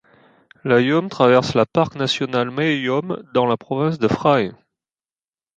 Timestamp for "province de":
3.55-4.07